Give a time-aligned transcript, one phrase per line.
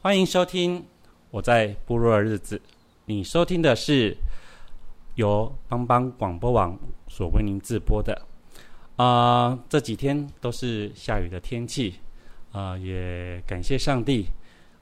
[0.00, 0.86] 欢迎收听
[1.30, 2.62] 我在部落的日子。
[3.04, 4.16] 你收听的是
[5.16, 8.27] 由帮帮广播网所为您直播的。
[8.98, 11.94] 啊、这几天都是下雨的天气，
[12.50, 14.26] 啊、也感谢上帝。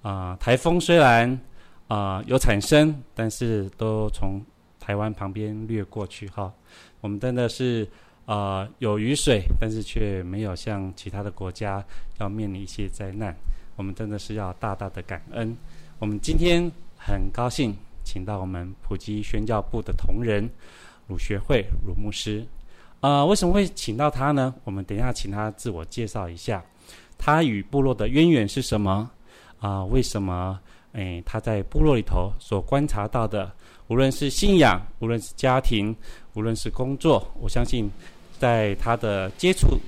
[0.00, 1.38] 啊、台风虽然
[1.86, 4.42] 啊、有产生，但是都从
[4.80, 6.50] 台湾旁边掠过去哈。
[7.02, 7.86] 我们真的是
[8.24, 11.84] 啊、有雨水，但是却没有像其他的国家
[12.19, 13.36] 要面临一些灾难。
[13.76, 15.54] 我们真的是要大大的感恩。
[15.98, 20.48] 我们今天很高兴请到我们普及宣教部的同仁
[21.06, 22.46] 鲁学会鲁牧师。
[23.00, 24.55] 啊、为什么会请到他呢？
[24.64, 26.64] 我们等一下请他自我介绍一下，
[27.16, 29.08] 他与部落的渊源是什么？
[29.61, 30.58] 啊、为什么？
[30.92, 33.53] 诶，他在部落里头所观察到的，
[33.88, 35.94] 无论是信仰，无论是家庭，
[36.34, 37.91] 无论是工作，我相信
[38.38, 39.78] 在他的接触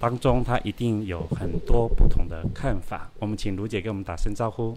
[0.00, 3.08] 当中，他一定有很多不同的看法。
[3.20, 4.76] 我们请卢姐给我们打声招呼。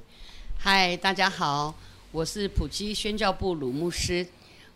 [0.55, 1.73] 嗨，大家好，
[2.11, 4.25] 我是普基宣教部鲁牧师。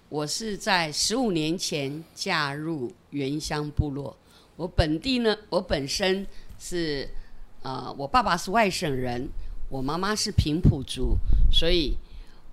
[0.10, 4.16] 我是在十五年前嫁入原乡部落。
[4.56, 6.26] 我本地呢，我本身
[6.58, 7.10] 是，
[7.64, 9.28] 呃，我爸爸是外省人，
[9.70, 11.18] 我妈妈是平埔族，
[11.52, 11.98] 所以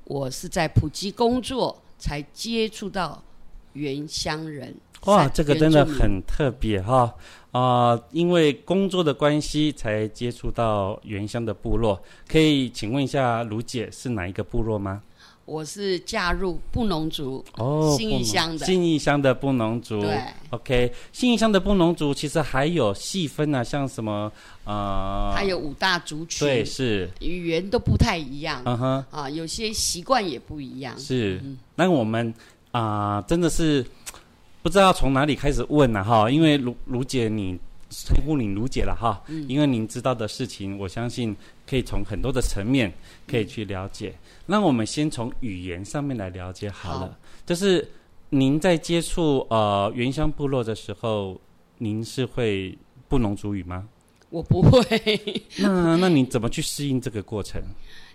[0.04, 3.22] 我是在普及工作才接触到
[3.74, 4.74] 原乡人。
[5.02, 7.14] 哇，这个真的很特别哈！
[7.50, 12.02] 啊、呃，因为工作的关系才接触到原乡的部落。
[12.26, 15.02] 可以请问一下卢姐是哪一个部落吗？
[15.52, 20.00] 我是嫁入布农族哦，信义乡的信义乡的布农族。
[20.00, 20.18] 对
[20.48, 24.32] ，OK，信义乡的布农族其实还有细分啊，像什么
[24.64, 30.98] 呃，还有五大族群，对，是语言都不太一样，嗯哼，啊，有些习惯也不一样。
[30.98, 32.32] 是，嗯、那我们
[32.70, 33.84] 啊、呃，真的是
[34.62, 37.58] 不知道从哪里开始问了、啊、哈，因为卢卢姐你。
[37.92, 41.36] 称呼您卢姐了哈，嗯，因为您知道的事情，我相信
[41.66, 42.90] 可以从很多的层面
[43.26, 44.08] 可以去了解。
[44.08, 47.00] 嗯、那我们先从语言上面来了解好了。
[47.00, 47.86] 好，就是
[48.30, 51.38] 您在接触呃原乡部落的时候，
[51.78, 52.76] 您是会
[53.08, 53.86] 布农族语吗？
[54.30, 54.80] 我不会。
[55.58, 57.62] 那那你怎么去适应这个过程？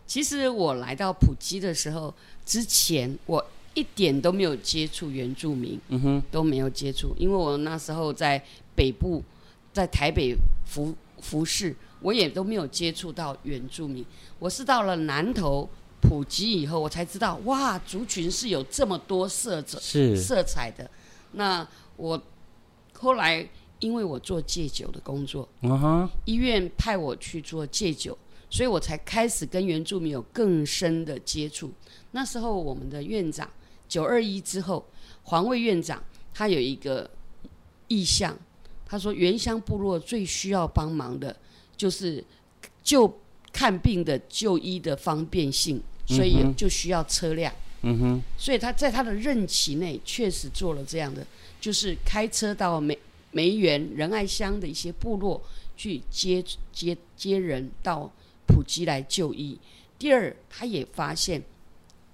[0.08, 2.12] 其实我来到普吉的时候，
[2.44, 3.46] 之前我
[3.76, 8.44] 一点都没有接触原住民，嗯哼，都没有接触，因为我那时候在
[8.74, 9.24] 北部。
[9.78, 14.04] 在台北服服侍，我也都没有接触到原住民。
[14.40, 15.70] 我是到了南投
[16.02, 20.90] 普及以后，我才知道，哇，族群是有这么多色泽、是色彩的。
[21.34, 22.20] 那我
[22.94, 26.10] 后来因为我做戒酒的工作，uh -huh.
[26.26, 28.18] 医院派我去做戒酒，
[28.50, 31.72] 所以我才开始跟原住民有更深的接触。
[32.14, 33.48] 那时候我们的院长
[33.88, 34.84] 九二一之后，
[35.22, 36.02] 黄卫院长
[36.34, 37.08] 他有一个
[37.88, 38.36] 意向。
[38.88, 41.36] 他说：“原乡部落最需要帮忙的，
[41.76, 42.24] 就是
[42.82, 43.20] 就
[43.52, 47.54] 看病的就医的方便性，所以就需要车辆。
[47.82, 51.28] 嗯哼，所以他在他的任期内确实做了这样的，
[51.60, 52.98] 就是开车到梅
[53.32, 55.42] 梅园仁爱乡的一些部落
[55.76, 58.10] 去接接接人到
[58.48, 59.60] 普吉来就医。
[60.00, 61.44] 第二，他也发现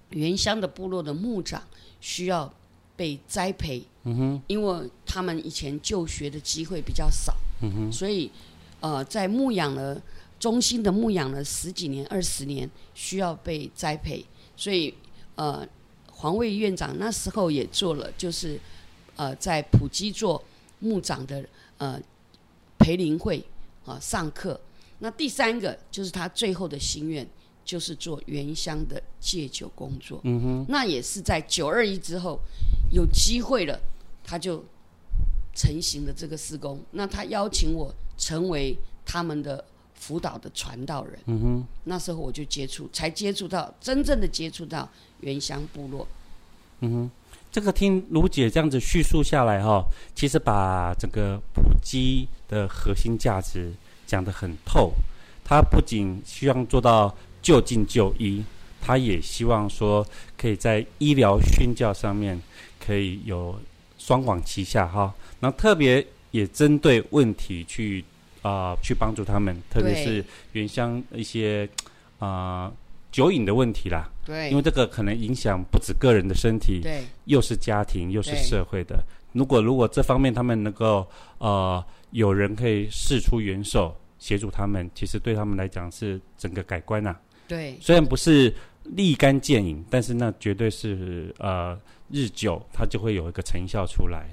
[0.10, 1.64] 原乡的部落的牧长
[2.02, 2.52] 需要。”
[2.96, 8.30] 被栽培，嗯哼，因为他们以前就学的机会比较少，嗯哼，所以，
[8.80, 10.02] 呃，在牧养了
[10.40, 14.94] 中心的牧养了十几年、二十年，需要被栽培，所以，
[15.36, 15.68] 呃，
[16.12, 18.60] 黄卫院长那时候也做了，就是，
[19.16, 20.44] 呃，在普基做
[20.80, 21.44] 牧长的
[21.78, 22.00] 呃
[22.78, 23.40] 培林会
[23.86, 24.60] 啊、呃、上课。
[25.00, 27.28] 那第三个就是他最后的心愿。
[27.66, 32.38] 就是做原乡的戒酒工作，嗯哼，那也是在九二一之后
[32.92, 33.80] 有机会了，
[34.24, 34.64] 他就
[35.54, 36.80] 成型了这个施工。
[36.92, 39.64] 那他邀请我成为他们的
[39.96, 44.90] 辅导的传道人，嗯哼，那时候我就接触，才接触到真正的接触到
[45.22, 46.08] 原乡部落，
[46.80, 47.12] 嗯哼。
[47.52, 49.86] 这个听卢姐这样子叙述下来哈、哦，
[50.16, 53.72] 其实把整个普基的核心价值
[54.08, 54.92] 讲得很透。
[55.46, 58.44] 他不仅希望做到就近就医，
[58.82, 60.04] 他也希望说
[60.36, 62.42] 可以在医疗宣教上面
[62.84, 63.56] 可以有
[64.04, 65.14] 双管齐下哈。
[65.40, 68.04] 然后特别也针对问题去
[68.42, 71.68] 啊、呃、去帮助他们，特别是原乡一些
[72.20, 72.74] 啊、呃、
[73.12, 74.10] 酒瘾的问题啦。
[74.26, 79.02] 对，因为这个可能影响不止个人的身体，对，又是家庭又是社会的。
[79.32, 81.08] 如果如果这方面他们能够
[81.38, 83.96] 呃有人可以伸出援手。
[84.20, 87.20] 协助他们，其实对他们来讲是整个改观呐、啊。
[87.46, 94.28] 对，虽然不是立竿见影，但是那绝对是呃日久，它就会有一个成效出来。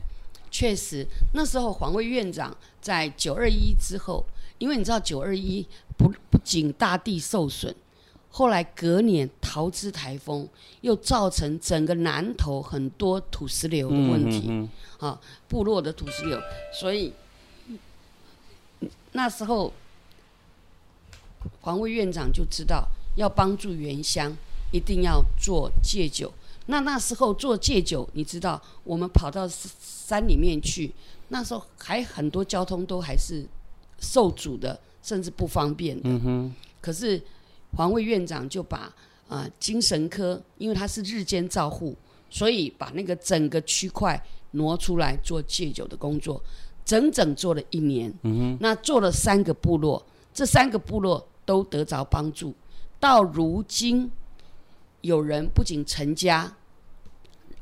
[0.51, 4.25] 确实，那时候黄卫院长在九二一之后，
[4.59, 5.67] 因为你知道九二一
[5.97, 7.75] 不不仅大地受损，
[8.31, 10.49] 后来隔年桃之台风
[10.81, 14.69] 又造成整个南投很多土石流的问题，嗯、
[14.99, 16.41] 啊，部落的土石流，
[16.73, 17.13] 所以。
[19.13, 19.73] 那时候，
[21.61, 22.89] 黄卫院长就知道
[23.21, 24.35] 要帮助原乡，
[24.73, 26.33] 一定要做戒酒。
[26.67, 30.91] 那那时候做戒酒，你知道，我们跑到山里面去，
[31.29, 33.45] 那时候还很多交通都还是
[33.99, 36.09] 受阻的，甚至不方便的。
[36.09, 36.55] 嗯。
[36.81, 37.21] 可是
[37.77, 38.93] 黄卫院长就把
[39.29, 41.95] 啊、精神科，因为他是日间照护，
[42.31, 44.21] 所以把那个整个区块
[44.53, 46.43] 挪出来做戒酒的工作。
[46.85, 52.53] 整整做了一年，嗯，那做了三个部落，这三个部落都得着帮助。
[53.01, 54.11] 到如今，
[55.01, 56.55] 有人不仅成家，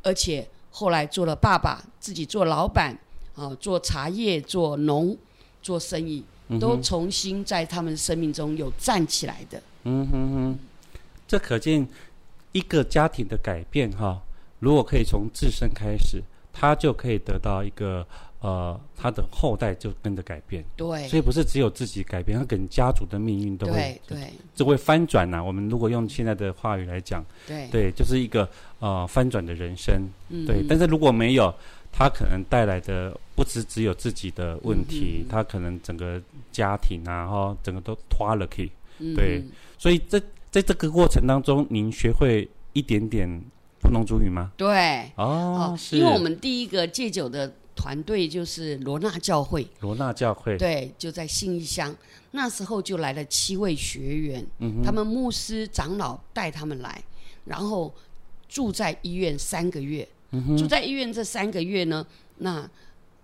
[0.02, 2.98] 而且后来做了爸爸，自己做老板，
[3.36, 5.16] 啊，做茶叶、做农、
[5.62, 6.24] 做生意，
[6.60, 9.62] 都重新在他们生命中有站起来的。
[9.84, 10.58] 嗯哼哼，
[11.26, 11.88] 这可见
[12.52, 14.20] 一个家庭的改变哈。
[14.58, 16.20] 如果可以从自身开始，
[16.52, 18.06] 他就可以得到一个。
[18.40, 25.42] 呃，他的后代就跟着改变，对，所以不是只有自己改变，他跟家族的命运都会，对，对，就会翻转呐、啊。
[25.42, 28.48] 我们如果用现在的话语来讲，对，对，就是一个
[28.78, 30.64] 呃翻转的人生，嗯、对。
[30.68, 31.52] 但是如果没有，
[31.90, 38.70] 他可能带来的不只只有自己的问题，他、嗯、可能整个家庭啊，哈，整个都拖了去，
[39.16, 39.40] 对。
[39.40, 43.28] 嗯、所以在在这个过程当中，您学会一点点
[43.80, 44.52] 布农族语吗？
[44.56, 47.52] 对，哦，是，因为我们第一个戒酒的。
[47.78, 51.94] 团队就是罗纳教会，罗纳教会对，就在信义乡。
[52.32, 57.00] 那时候就来了七位学员，嗯、他们牧师长老带他们来，
[57.44, 57.94] 然后
[58.48, 60.06] 住在医院三个月。
[60.32, 62.04] 嗯、住在医院这三个月呢，
[62.38, 62.68] 那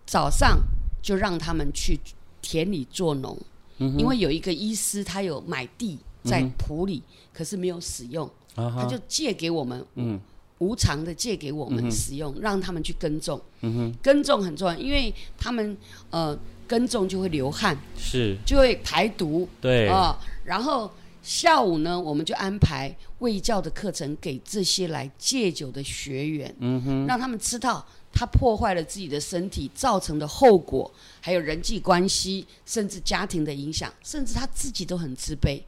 [0.07, 0.57] 早上
[1.03, 1.99] 就让他们去
[2.41, 3.37] 田里做农，
[3.79, 8.25] 嗯、因为有一个医师他有买地在埔里，嗯、可是没有使用，
[8.55, 9.85] 啊、他就借给我们。
[9.97, 10.21] 嗯。
[10.59, 13.41] 无偿的借给我们使用，嗯、让他们去耕种。
[13.63, 15.77] 嗯哼，耕种很重要，因为他们
[16.11, 19.49] 呃耕种就会流汗，是就会排毒。
[19.61, 20.91] 对啊、呃，然后
[21.23, 26.55] 下午呢，我们就安排卫教的课程给这些来戒酒的学员。
[26.61, 30.91] 嗯哼，让他们知道他破坏了自己的身体造成的后果，
[31.21, 35.61] 还有人际关系，甚至家庭的影响，甚至他自己都很自卑。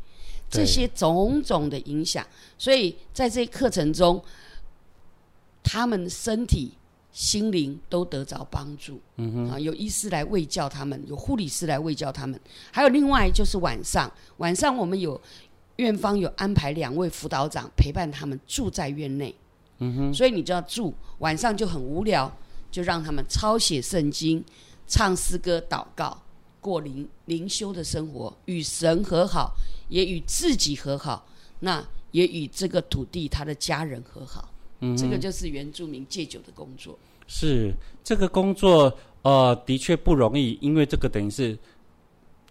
[0.48, 2.24] 这些种种的影响，
[2.56, 4.22] 所以在这课程中。
[5.68, 6.70] 他们身体、
[7.10, 9.00] 心灵都得着帮助。
[9.16, 15.20] 嗯哼，啊，有医师来喂教他们，有护理师来喂教他们，还有另外就是晚上，晚上我们有
[15.76, 19.34] 院方有安排两位辅导长陪伴他们住在院内。
[19.78, 22.32] 嗯哼，所以你就要住，晚上就很无聊，
[22.70, 24.42] 就让他们抄写圣经、
[24.86, 26.22] 唱诗歌、祷告，
[26.60, 29.52] 过灵灵修的生活，与神和好，
[29.88, 31.26] 也与自己和好，
[31.60, 34.48] 那也与这个土地他的家人和好。
[34.80, 36.98] 嗯，这个就是原住民戒酒的工作。
[37.28, 38.92] 是这个工作，
[39.22, 41.58] 呃，的确不容易，因为这个等于是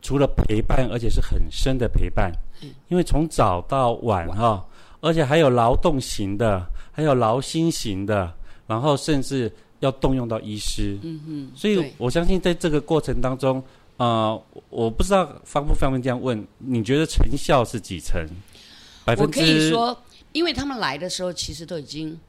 [0.01, 2.32] 除了陪伴，而且是很深的陪伴。
[2.62, 4.65] 嗯，因为从早到晚哈，哦，
[5.00, 8.34] 而且还有劳动型的，还有劳心型的，
[8.67, 11.00] 然后甚至要动用到医师。
[11.03, 13.63] 嗯哼，所以我相信在这个过程当中，
[13.96, 18.27] 呃，我不知道方不方便这样问，你觉得成效是几成？
[19.05, 19.39] 百分之？
[19.39, 19.98] 我可以说。
[20.36, 22.20] 因为他们来的时候，其实都已经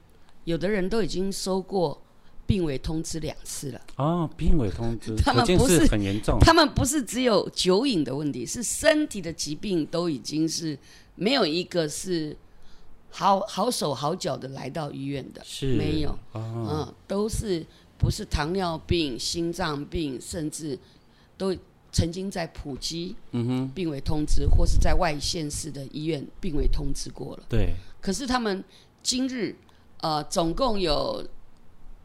[0.44, 2.00] 有的人都已经收过
[2.46, 3.80] 病危通知两次了。
[3.96, 6.38] 哦，病危通知， 他们不是很严重。
[6.38, 10.78] 他们不是只有酒瘾的问题，是身体的疾病都已经是
[11.16, 12.36] 没有一个是
[13.10, 16.10] 好好手好脚的来到医院的，是没有。
[16.30, 17.66] 哦、嗯，都是
[17.98, 20.78] 不是糖尿病、心脏病，甚至
[21.36, 21.52] 都。
[21.92, 27.44] 曾经在普及，嗯哼，病危通知，或是在外县市的医院病危通知过了。
[27.48, 27.74] 对。
[28.06, 28.62] 可是他们
[29.02, 29.52] 今日，
[30.00, 31.28] 呃，总共有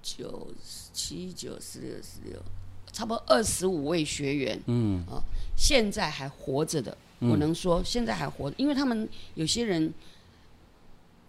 [0.02, 0.48] 九
[0.92, 2.42] 七九十六十六，
[2.92, 5.06] 差不多二十五位学员，嗯。
[5.06, 5.22] 啊，
[5.56, 9.94] 现在还活着的，我能说现在还活着，因为他们有些人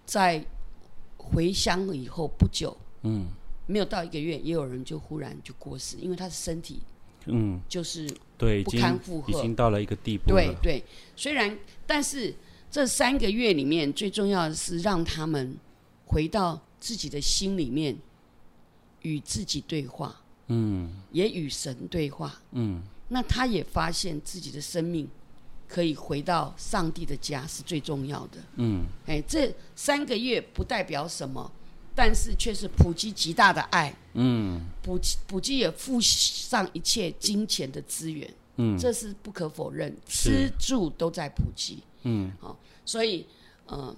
[0.06, 0.42] 在
[1.18, 3.26] 回乡以后不久，嗯，
[3.66, 6.80] 没有到一个月，也有人就忽然就过世，因为他的身体，
[7.26, 10.82] 嗯，就是对不堪负荷，已经到了一个地步，对对，
[11.14, 12.34] 虽然但是
[12.72, 15.56] 这三个月里面最重要的是让他们
[16.06, 17.96] 回到自己的心里面。
[19.04, 20.14] 与自己对话，
[20.46, 25.08] 嗯，也与神对话，嗯，那他也发现自己的生命
[25.66, 31.50] 可以回到上帝的家是最重要的，嗯，哎，这三个月不代表什么，
[31.96, 43.26] 但是却是普及极大的爱，嗯，普普及也付上一切金钱的资源，嗯，这是不可否认，吃住都在埔基，嗯，好，所以，
[43.66, 43.96] 嗯、呃，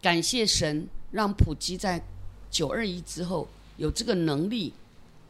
[0.00, 2.02] 感谢神让普吉在
[2.50, 3.48] 九二一之后。
[3.78, 4.72] 有这个能力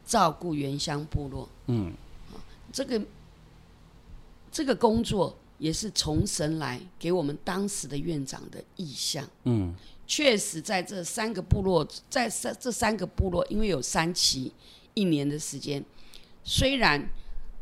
[0.05, 1.95] 照顾原乡部落，嗯，
[2.73, 3.01] 这个
[4.51, 9.73] 这个工作也是从神来给我们当时的院长的意向，嗯，
[10.09, 14.53] 确实在这三个部落，在三这三个部落，因为有三期
[14.93, 15.83] 一年的时间，
[16.43, 17.09] 虽然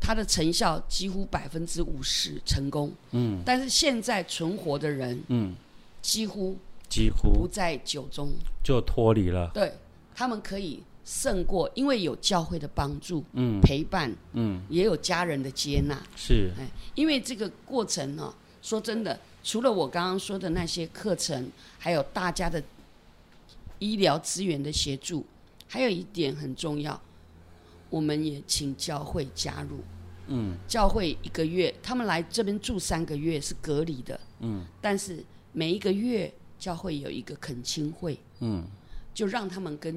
[0.01, 5.55] 它的成效几乎百分之五十成功，嗯，但是现在存活的人，嗯，
[6.01, 6.57] 几乎
[6.89, 8.31] 几乎不在酒中，
[8.63, 9.71] 就脱离了，对。
[10.13, 16.51] 他们可以胜过，因为有教会的帮助、嗯、陪伴，嗯，也有家人的接纳，是。
[16.59, 22.61] 哎，因为这个过程呢、哦，说真的，除了我刚刚说的那些课程，还有大家的
[23.79, 25.25] 医疗资源的协助，
[25.67, 27.01] 还有一点很重要，
[27.91, 29.81] 我们也请教会加入，
[30.25, 38.65] 嗯，教会一个月，他们来这边住三个月是隔离的，嗯，但是每一个月教会有一个恳亲会，嗯。
[39.13, 39.93] 就让他们跟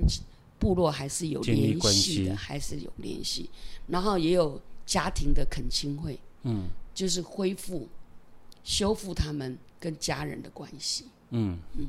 [0.59, 3.49] 部落还是有联系的，还是有联系，
[3.87, 7.89] 然后也有家庭的恳亲会，嗯，就是恢复、
[8.65, 11.05] 修复他们跟家人的关系。
[11.31, 11.57] 嗯。
[11.79, 11.87] 嗯，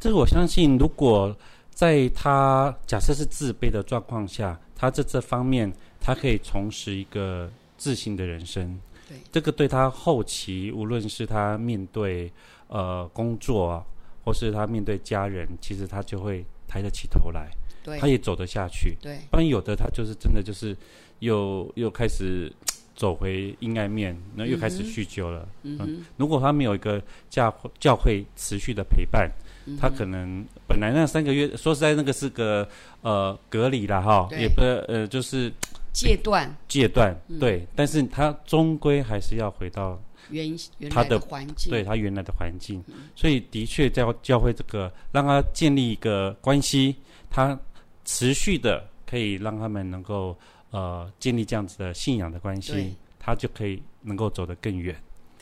[0.00, 1.36] 这个我相信，如果
[1.70, 7.48] 在他假设是自卑的状况下，他在这方面他可以重拾一个
[7.78, 8.78] 自信的人生。
[9.08, 12.30] 对，这个对他后期，无论是他面对
[12.66, 13.86] 呃工作，
[14.24, 16.44] 或是他面对家人，其实他就会。
[16.72, 17.50] 抬得起头来，
[17.84, 18.96] 对，他也走得下去。
[18.98, 20.74] 对，不然有的他就是真的就是
[21.18, 22.50] 又又开始
[22.96, 25.46] 走回阴暗面，那又开始酗酒了。
[25.64, 26.98] 嗯，嗯，如果他没有一个
[27.28, 32.68] 教教会持续的陪伴，嗯，他可能本来那三个月说实在那个是个
[33.02, 35.52] 呃隔离了哈，也不呃就是
[35.92, 40.00] 戒断戒断，对，嗯，但是他终归还是要回到。
[40.30, 46.94] 原原来的环境，对他原来的环境，嗯，所以的确教教会这个让他建立一个关系，
[47.28, 47.58] 他
[48.04, 50.34] 持续的可以让他们能够
[50.70, 54.96] 呃建立这样子的信仰的关系，他就可以能够走得更远。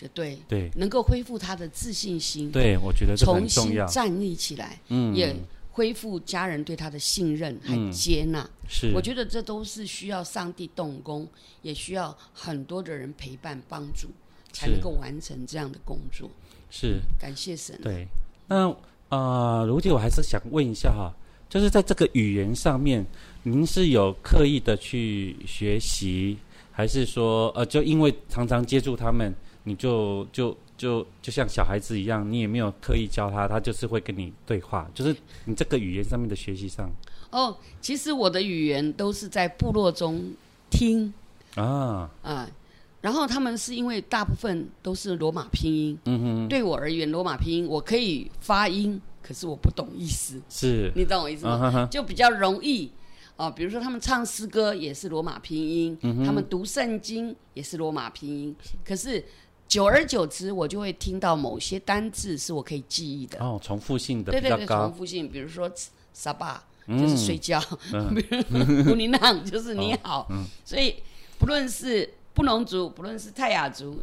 [0.09, 2.50] 对对，能够恢复他的自信心。
[2.50, 5.35] 对，我觉得重新站立起来，嗯，也
[5.71, 8.40] 恢复家人对他的信任和接纳。
[8.40, 11.26] 嗯，是，我觉得这都是需要上帝动工，
[11.62, 14.09] 也需要很多的人陪伴帮助。
[14.52, 16.28] 才能够完成这样的工作，
[16.71, 17.78] 是、嗯、感谢神。
[17.85, 18.04] 对，
[18.49, 18.69] 那
[19.09, 21.14] 啊，如、呃、姐，我还是想问一下哈，
[21.49, 23.07] 就是在这个语言上面，
[23.45, 26.37] 您是有刻意的去学习，
[26.73, 29.33] 还是说呃，就因为常常接触他们，
[29.64, 35.14] 你就就就就像小孩子一样，你也没有刻意教他，他就是会跟你对话，就是
[35.44, 36.90] 你这个语言上面的学习上。
[37.30, 40.32] 哦，其实我的语言都是在部落中
[40.70, 41.12] 听。
[41.54, 42.10] 啊。
[42.22, 42.48] 啊。
[43.00, 50.92] 然后他们是因为大部分都是罗马拼音，嗯哼，对我而言，罗马拼音我可以发音，可是我不懂意思，是。
[50.94, 51.52] 你懂我意思吗？
[51.52, 51.86] 啊、哈哈。
[51.90, 52.90] 就比较容易
[53.36, 59.24] 哦，比如说他们唱诗歌也是罗马拼音，嗯，他们读圣经也是罗马拼音，可是
[59.70, 65.70] 久而久之，我就会听到某些单字是我可以记忆的哦，重复性的对对对，重复性，比如说
[66.12, 67.62] 沙巴就是睡觉，
[67.94, 70.28] 嗯、比如说古尼浪就是你好，
[70.64, 70.96] 所以
[71.38, 72.12] 不论是。
[72.32, 74.00] 布农族，不论是泰雅族，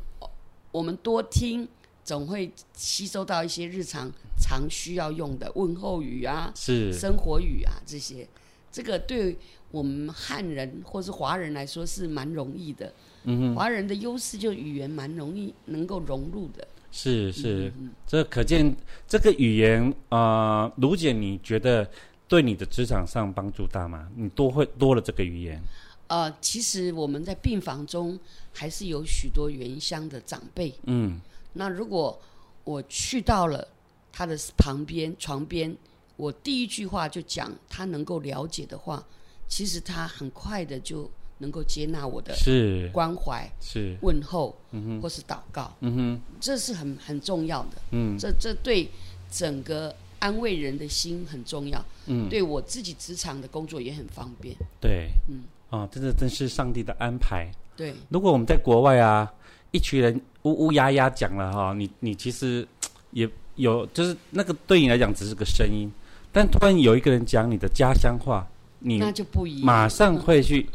[0.69, 1.67] 我们多听，
[2.03, 8.27] 总会吸收到一些日常常需要用的问候语啊，是生活语啊这些。
[8.69, 9.35] 这个对
[9.71, 12.93] 我们汉人或是华人来说是蛮容易的。
[13.29, 16.65] 嗯，华人的优势就语言蛮容易能够融入的。
[16.89, 18.73] 是是，嗯、这可见
[19.05, 21.87] 这个语言啊，卢、呃、姐，你觉得
[22.25, 24.07] 对你的职场上帮助大吗？
[24.15, 25.61] 你多会多了这个语言。
[26.07, 28.17] 呃，其实我们在病房中
[28.53, 30.73] 还是有许多原乡的长辈。
[30.85, 31.19] 嗯，
[31.51, 32.17] 那如果
[32.63, 33.67] 我去到了
[34.11, 35.75] 他的旁边床边，
[36.15, 39.05] 我第一句话就讲他能够了解的话，
[39.49, 42.89] 其实他很快的就能够接纳我的是。
[42.93, 43.97] 关怀、是。
[44.01, 45.01] 问候，嗯哼。
[45.01, 46.21] 或是祷告，嗯哼。
[46.39, 47.77] 这是很很重要的。
[47.91, 48.17] 嗯。
[48.17, 48.89] 这这对
[49.31, 52.27] 整个安慰人的心很重要，嗯。
[52.29, 54.55] 对我自己职场的工作也很方便。
[54.79, 55.09] 对。
[55.29, 55.43] 嗯。
[55.69, 57.51] 啊，这个真是上帝的安排。
[57.75, 59.29] 对，如果我们在国外啊，
[59.71, 62.65] 一群人呜呜呀呀讲了哈，你你其实
[63.11, 65.91] 也有，就是那个对你来讲只是个声音，
[66.31, 68.47] 但突然有一个人讲你的家乡话，
[68.79, 70.65] 你那就不一样，马上会去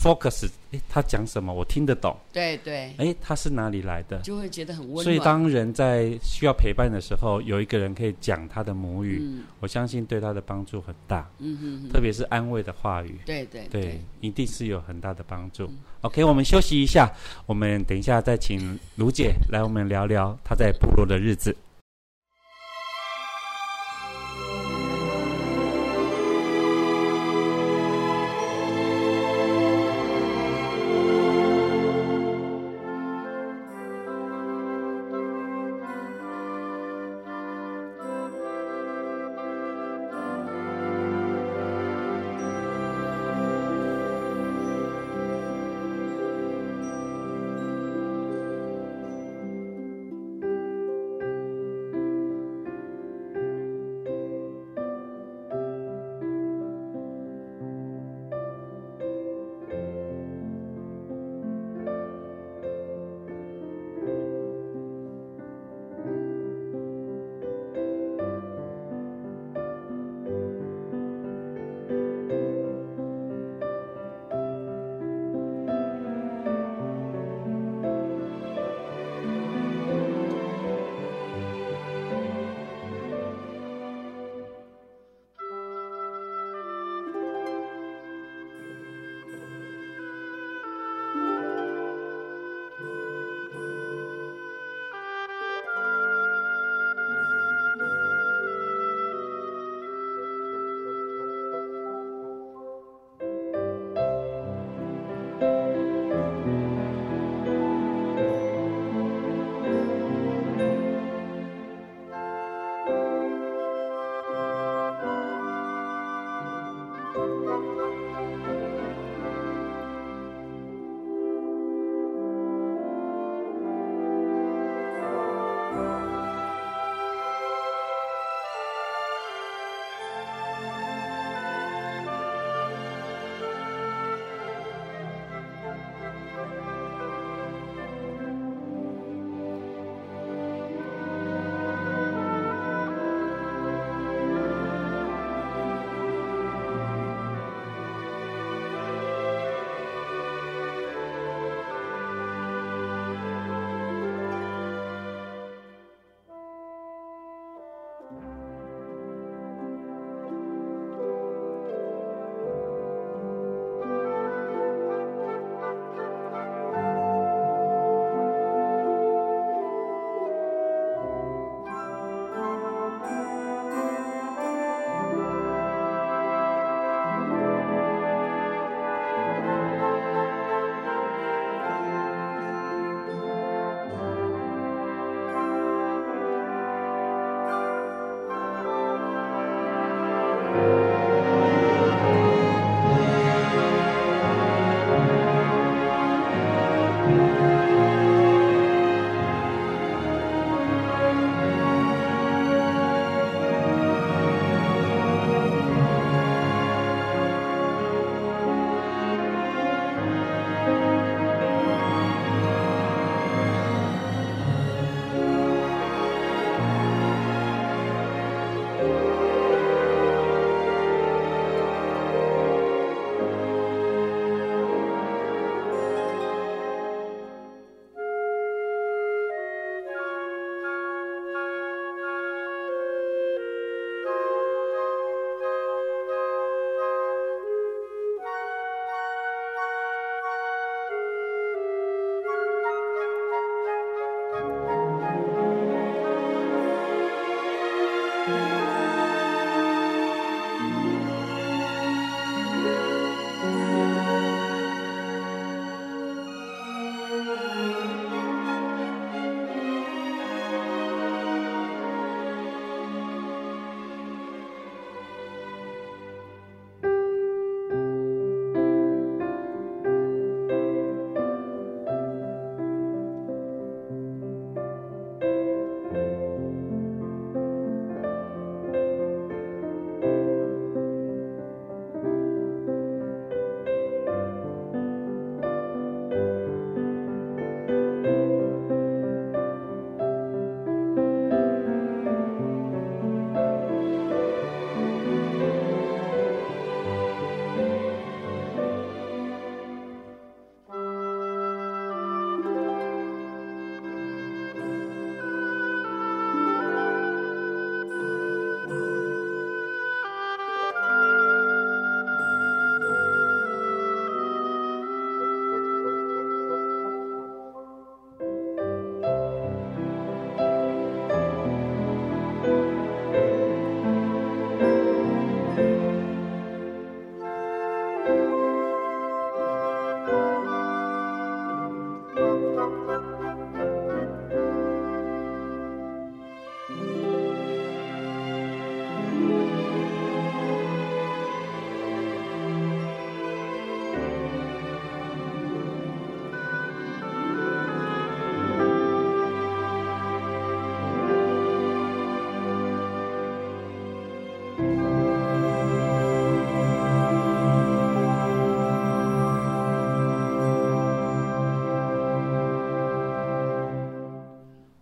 [0.00, 4.18] focus，诶，他讲什么我听得懂，对对，诶，他是哪里来的？
[4.20, 5.04] 就会觉得很温暖。
[5.04, 13.18] 所以当人在需要陪伴的时候，有一个人可以讲他的母语，嗯我相信对他的帮助很大，嗯哼哼，特别是安慰的话语。
[13.26, 15.70] 对对对，一定是有很大的帮助。
[16.00, 17.12] OK，我们休息一下，
[17.44, 21.54] 我们等一下再请卢姐来我们聊聊她在部落的日子。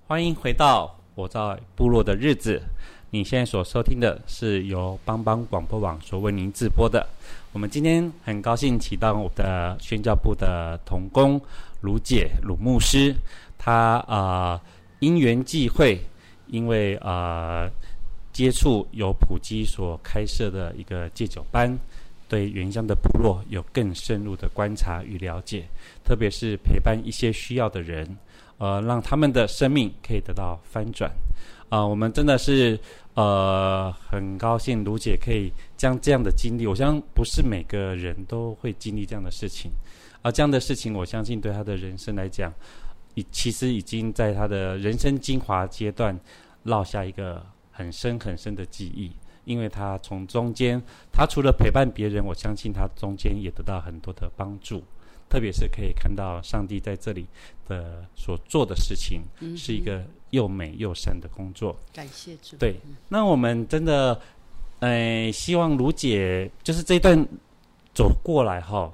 [0.08, 1.38] 欢迎回到我在
[1.76, 2.62] 部落的日子。
[3.10, 7.06] 你现在所收听的是由邦邦广播网所为您直播的。
[7.52, 11.38] 我们今天很高兴请到我的宣教部的同工
[11.82, 13.14] 卢姐卢牧师，
[13.58, 14.58] 他啊、
[15.00, 16.00] 因缘际会，
[16.46, 17.68] 因为啊、
[18.32, 21.78] 接触由普基所开设的一个戒酒班，
[22.30, 25.66] 对原乡的部落有更深入的观察与了解，
[26.02, 28.16] 特别是陪伴一些需要的人，
[28.58, 31.10] 呃，让他们的生命可以得到翻转。
[31.68, 32.78] 啊、我们真的是。
[33.14, 39.72] 呃，很高兴卢姐可以将这样的经历，我相信不是每个人都会经历这样的事情，
[40.22, 42.54] 而这样的事情，我相信对他的人生来讲，
[43.14, 46.16] 已其实已经在他的人生精华阶段
[46.62, 49.10] 落下一个很深很深的记忆，
[49.44, 54.80] 因为他从中间，他除了陪伴别人，我相信他中间也得到很多的帮助。
[55.28, 57.26] 特别是可以看到上帝在这里
[57.68, 59.20] 的所做的事情，
[59.56, 61.76] 是一个又美又善的工作。
[61.92, 62.56] 感谢主。
[62.56, 64.18] 对，那我们真的，
[64.80, 67.26] 呃，希望卢姐就是这一段
[67.94, 68.90] 走过来哈，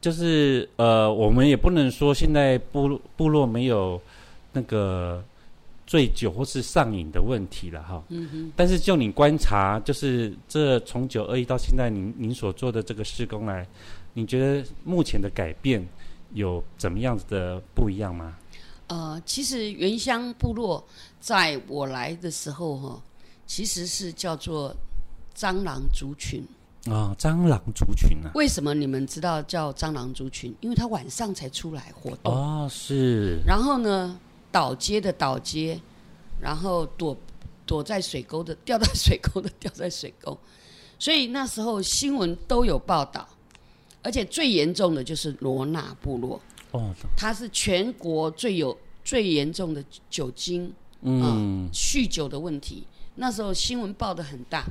[0.00, 4.00] 就是呃，我们也不能说现在部部落没有
[4.52, 5.24] 那个
[5.86, 8.04] 醉酒或是上瘾的问题了哈。
[8.08, 8.52] 嗯哼。
[8.54, 13.66] 但是就你观察，就是这从九二一到现在，您您所做的这个施工来。
[14.18, 15.86] 你觉得目前的改变
[16.32, 18.34] 有怎么样子的不一样吗？
[18.86, 20.82] 呃，其实原乡部落
[21.20, 23.02] 在我来的时候哈，
[23.46, 24.74] 其实是叫做
[25.36, 26.42] 蟑螂族群
[26.86, 28.32] 啊，蟑螂族群啊。
[28.34, 30.54] 为什么你们知道叫蟑螂族群？
[30.62, 33.38] 因为它晚上才出来活动哦，是。
[33.46, 34.18] 然后呢，
[34.50, 35.78] 倒街的倒街，
[36.40, 37.14] 然后躲
[37.66, 40.38] 躲在水沟的，掉在水沟的掉在水沟，
[40.98, 43.28] 所以那时候新闻都有报道。
[44.06, 46.40] 而且最严重的就是罗纳部落，
[46.70, 52.86] 哦，它是全国最有最严重的酒精，嗯、呃，酗酒的问题。
[53.16, 54.64] 那时候新闻报的很大，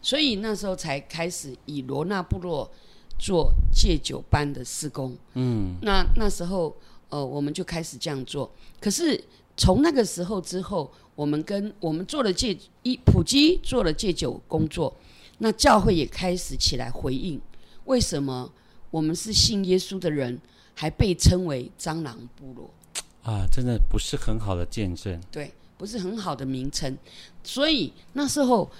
[0.00, 2.70] 所以那时候才开始以罗纳部落
[3.18, 5.16] 做戒酒班的施工。
[5.34, 6.72] 嗯，那那时候
[7.08, 8.48] 呃，我们就开始这样做。
[8.80, 9.20] 可是
[9.56, 14.94] 从那个时候之后，我们跟我们做了戒一普及做了戒酒工作，
[15.38, 17.40] 那教会也开始起来回应，
[17.86, 18.52] 为什么？
[18.96, 20.40] 我们是信耶稣的人，
[20.74, 22.70] 还被称为蟑螂部落，
[23.24, 25.20] 啊，真的不是很好的见证。
[25.30, 26.96] 对，不是很好的名称。
[27.44, 28.70] 所以那时候，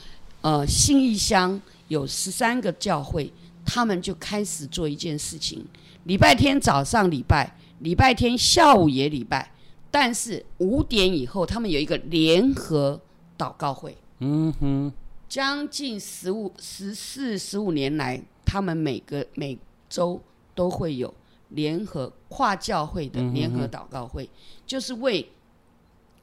[0.40, 3.31] 呃，信义乡有十三个教会，
[3.66, 5.62] 他们就开始做一件事情：
[6.05, 9.52] 礼拜天早上礼拜，礼拜天下午也礼拜，
[9.90, 12.98] 但是五点以后，他们有一个联合
[13.37, 13.94] 祷告会。
[14.20, 14.90] 嗯哼，
[15.29, 20.20] 将近十五、十四、十五年来，他们每个每周
[20.55, 21.12] 都会有
[21.51, 24.29] 联合跨教会的联合祷告会，
[24.66, 25.27] 就是为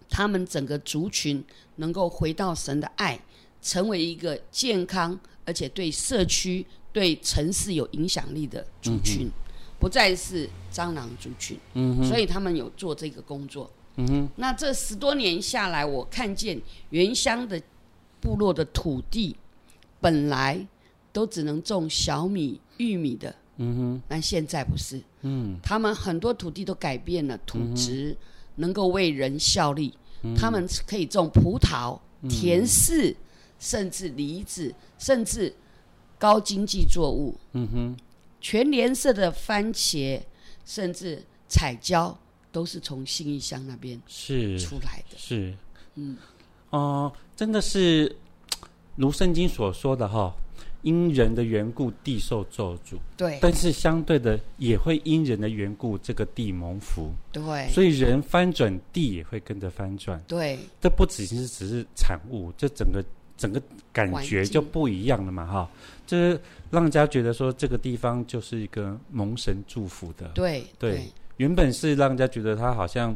[0.10, 1.44] 他们整个族群
[1.78, 3.20] 能够回到神的爱，
[3.62, 9.30] 成为一个健康而且对社区、对城市有影响力的族群，
[9.80, 11.58] 不再是蟑螂族群。
[11.74, 13.70] 嗯所以他们有做这个工作。
[13.96, 17.62] 嗯那这十多年下来，我看见原乡的
[18.20, 19.36] 部落的土地
[20.02, 20.68] 本来
[21.12, 23.34] 都只能种小米、玉米的。
[23.58, 28.18] 嗯哼，但现在不是，嗯，他们很多土地都改变了土质，嗯、
[28.56, 33.16] 能够为人效力，嗯、他们可以种葡萄、甜柿，嗯、
[33.60, 35.54] 甚至梨子，甚至
[36.18, 37.98] 高经济作物，嗯哼，
[38.42, 40.20] 全联色的番茄，
[40.66, 42.18] 甚至彩椒，
[42.52, 44.60] 都是从信义乡那边是。
[44.60, 45.58] 出来的，是，是
[45.96, 46.18] 嗯，
[46.72, 48.16] 哦、呃，真的是
[48.98, 50.34] 如圣经所说的哈。
[50.84, 52.98] 因人的缘故，地受咒诅。
[53.18, 53.40] 对。
[53.42, 57.12] 但是相对的，也会因人的缘故，这个地蒙福。
[57.32, 57.68] 对。
[57.70, 60.22] 所以人翻转，地也会跟着翻转。
[60.28, 60.58] 对。
[60.80, 63.04] 这不只是只是产物，这整个
[63.36, 65.70] 整个感觉就不一样了嘛，哈。
[66.06, 70.28] 就是让人家觉得说，这个地方就是一个蒙神祝福的。
[70.36, 70.64] 对。
[70.78, 70.92] 对。
[70.92, 71.06] 对。
[71.38, 73.16] 原本是让人家觉得他好像。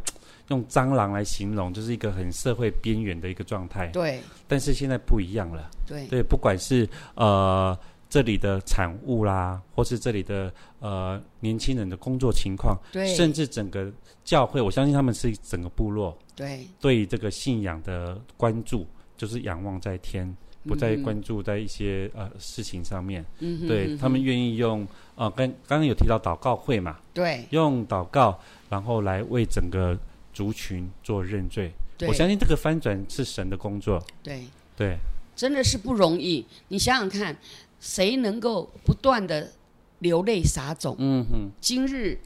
[0.49, 3.87] 用蟑螂来形容，就是一个很社会边缘的一个状态。
[3.87, 4.21] 对。
[4.47, 5.69] 但是现在不一样了。
[5.85, 6.07] 对。
[6.07, 7.77] 对，不管是呃
[8.09, 13.13] 这里的产物啦，或是这里的呃年轻人的工作情况，对。
[13.13, 13.91] 甚至整个
[14.23, 16.17] 教会，我相信他们是整个部落。
[16.33, 16.65] 对。
[16.79, 20.33] 对这个信仰的关注，就是仰望在天，
[20.65, 23.25] 不再关注在一些呃事情上面。
[23.39, 23.67] 嗯哼。
[23.67, 26.97] 对他们愿意用呃，刚刚刚有提到祷告会嘛？
[27.13, 27.45] 对。
[27.49, 29.97] 用祷告，然后来为整个。
[30.37, 31.73] 族群做认罪，
[32.07, 33.99] 我相信这个翻转是神的工作。
[34.21, 34.45] 对
[34.75, 34.95] 对，
[35.35, 36.45] 真的是不容易。
[36.67, 37.35] 你想想看，
[37.79, 39.51] 谁能够不断的
[39.97, 40.95] 流泪撒种？
[40.99, 41.49] 嗯哼。
[41.59, 42.19] 今日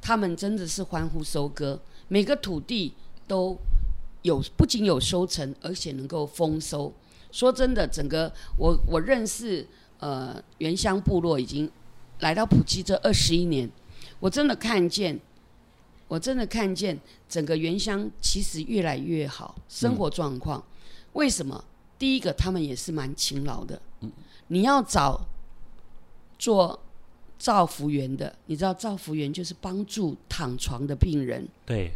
[0.00, 2.94] 他们真的是欢呼收割，每个土地
[3.26, 3.58] 都
[4.22, 6.94] 有不仅有收成，而且能够丰收。
[7.32, 9.66] 说真的，整个我我认识
[9.98, 11.68] 呃原乡部落已经
[12.20, 13.68] 来到普吉这二十一年，
[14.20, 15.18] 我真的看见，
[16.08, 20.58] 我真的看见整个原乡其实越来越好，生活状况。
[20.58, 20.64] 嗯、
[21.14, 21.64] 为什么？
[21.98, 23.80] 第一个，他们也是蛮勤劳的。
[24.02, 24.12] 嗯、
[24.48, 25.20] 你要找
[26.38, 26.78] 做
[27.38, 31.48] 造福员的，你知道造福员就是帮助躺床的病人。
[31.64, 31.90] 对。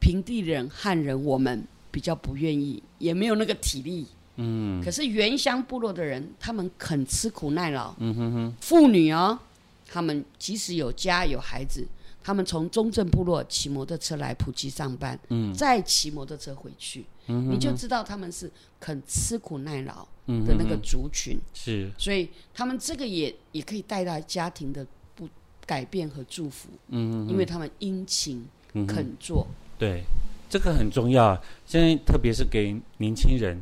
[0.00, 4.06] 平地人、汉人，我们比较不愿意，也没有那个体力。
[4.36, 4.82] 嗯。
[4.84, 7.94] 可是原乡部落的人，他们肯吃苦耐劳。
[7.98, 8.54] 嗯哼哼。
[8.60, 9.38] 妇女哦，
[9.86, 11.86] 他们即使有家有孩子，
[12.24, 21.36] 他们从中正部落骑摩托车来普吉上班，嗯，再骑摩托车回去，你就知道他们是肯吃苦耐劳的那个族群。
[21.36, 21.90] 嗯、是。
[21.98, 25.28] 所以他们这个也也可以带来家庭的不
[25.66, 26.70] 改变和祝福。
[26.88, 28.44] 嗯哼哼，因为他们殷勤
[28.88, 29.46] 肯做。
[29.50, 30.04] 嗯对，
[30.48, 31.38] 这个很重要。
[31.66, 33.60] 现在特别是给年轻人，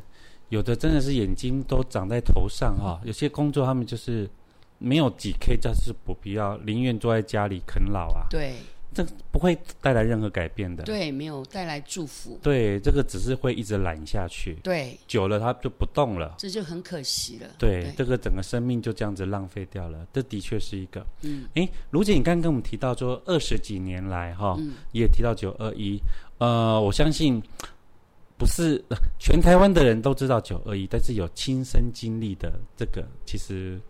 [0.50, 3.00] 有的真的是眼睛都长在头上哈。
[3.02, 4.28] 有些工作他们就是
[4.82, 8.26] 没有几 K，就是不必要，宁愿坐在家里啃老啊。
[8.28, 8.54] 对。
[8.94, 10.82] 这不会带来任何改变的。
[10.82, 12.38] 对，没有带来祝福。
[12.42, 14.54] 对，这个只是会一直懒下去。
[14.62, 16.34] 对，久了它就不动了。
[16.36, 17.46] 这就很可惜了。
[17.58, 20.06] 对，对这个整个生命就这样子浪费掉了。
[20.12, 21.06] 这的确是一个。
[21.22, 21.46] 嗯。
[21.54, 25.98] 哎，卢姐，你刚刚跟我们提到说二十几年来哈，嗯、也提到九二一。
[26.36, 27.42] 呃，我相信
[28.36, 28.84] 不是
[29.18, 33.80] 全台湾的人都知道九二一，但是有亲身经历的这个其实。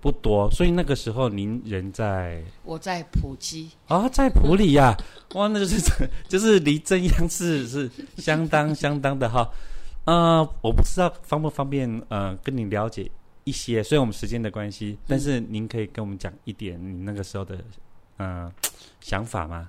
[0.00, 2.42] 不多，所以那个时候您人在？
[2.64, 4.98] 我在普吉啊、哦，在普里呀、啊，
[5.34, 5.78] 哇，那就是
[6.26, 9.46] 就是离正央市是相当相当的哈。
[10.06, 13.10] 呃，我不知道方不方便呃跟你了解
[13.44, 17.58] 一些，虽然我们时间的关系，但是您可以跟我们讲一点你那个时候的
[18.16, 18.50] 呃
[19.00, 19.68] 想法吗？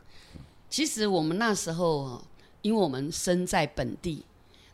[0.70, 2.24] 其实我们那时候，
[2.62, 4.24] 因为我们身在本地，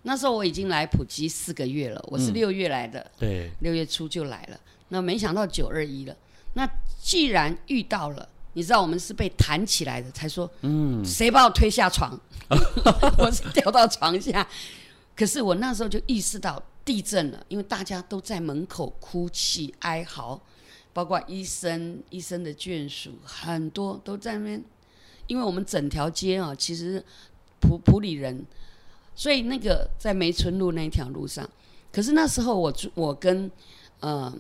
[0.04, 4.60] 那时候我已经来普吉四个月了，我是六月来的，嗯、对，六月初就来了。
[4.90, 6.16] 那没想到九二一了，
[6.54, 6.70] 那
[7.02, 12.20] 既然遇到了，你知道我们是被弹起来的，才说，嗯，谁把我推下床？
[13.20, 14.48] 我是掉到床下。
[15.16, 20.40] 可是我那时候就意识到地震了，因为大家都在门口哭泣哀嚎，
[20.94, 24.64] 包括医生、医生的眷属，很多都在那边，
[25.28, 27.04] 因为我们整条街啊，其实
[27.60, 28.46] 普普里人，
[29.16, 31.50] 所以那个在梅村路那一条路上，
[31.92, 33.52] 可是那时候我住，我跟，
[34.00, 34.34] 呃。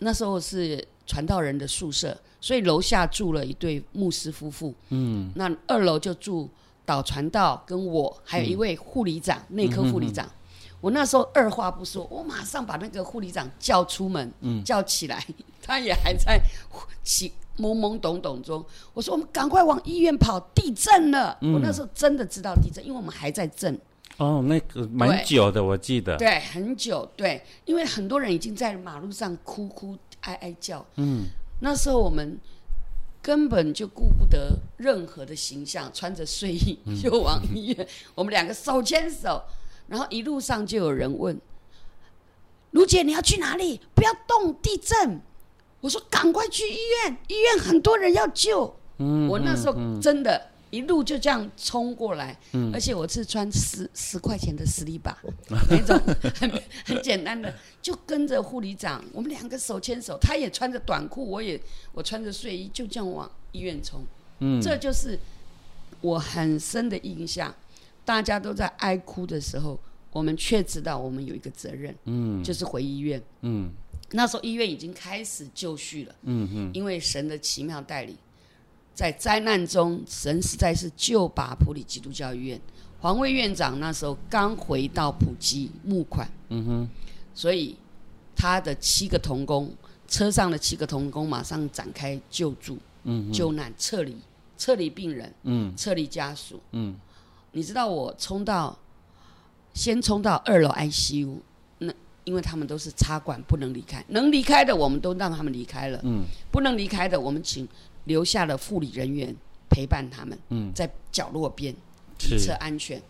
[0.00, 4.74] 那时候是传道人的宿舍，所以楼下住了一对牧师夫妇。
[4.90, 6.48] 嗯，那二楼就住
[6.84, 10.24] 导传道跟我，还有一位护理长，嗯、内科护理长。
[10.26, 15.24] 嗯、哼哼，我那时候二话不说，我马上把那个护理长叫出门，嗯、叫起来，
[15.62, 16.40] 他也还在
[17.02, 18.64] 起懵懵懂懂中。
[18.92, 23.78] 我说：“我们赶快往医院跑，地震了！”嗯、我那时候真的知道地震，因为我们还在震。
[24.18, 26.16] 哦，那个蛮久的，我记得。
[26.16, 27.06] 对，很久。
[27.14, 30.84] 对，因为很多人已经在马路上哭哭哀哀叫。
[30.96, 31.24] 嗯。
[31.60, 32.38] 那时候我们
[33.20, 37.76] 根本就顾不得任何的形象，穿着睡衣 就往医院。
[37.78, 39.42] 嗯、我们两个手牵手，
[39.88, 41.38] 然后一路上就有人问
[42.72, 43.80] ：“卢姐，你要去哪里？
[43.94, 45.20] 不要动，地震。”
[45.82, 49.28] 我说：“赶快去医院，医院很多人要救。”嗯。
[49.28, 50.50] 我那时候真的。
[50.76, 55.16] 一路就这样冲过来，嗯、而且我是穿十十块钱的斯里巴，
[55.70, 55.98] 那种
[56.34, 61.58] 很很简单的，就跟着护理长，我们两个手牵手，他也穿着短裤，我也
[61.92, 64.04] 我穿着睡衣，就这样往医院冲。
[64.40, 65.18] 嗯，这就是
[66.02, 67.54] 我很深的印象。
[68.04, 69.80] 大家都在哀哭的时候，
[70.12, 73.20] 我们却知道我们有一个责任，嗯，就是回医院。
[73.40, 73.70] 嗯，
[74.10, 76.14] 那时候医院已经开始就绪了。
[76.24, 78.14] 嗯嗯，因为神的奇妙带领。
[78.96, 82.58] 在灾难中，神实在是救拔普里基督教医院。
[82.98, 86.88] 黄卫院长那时候刚回到普吉募款，嗯哼，
[87.34, 87.76] 所以
[88.34, 89.70] 他的七个同工，
[90.08, 94.16] 车上的七个同工马上展开救助，嗯，救难、撤离、
[94.56, 96.96] 撤离病人，嗯，撤离家属，嗯，
[97.52, 98.76] 你知道我冲到，
[99.74, 101.36] 先冲到二楼 ICU，
[101.80, 101.92] 那
[102.24, 107.68] 因为他们都是插管不能离开，能离开的我们都让他们离开了，嗯，不能离开的我们请。
[108.06, 109.34] 留下了护理人员
[109.68, 111.72] 陪伴他们，嗯，在角落边
[112.30, 113.00] 以测安全。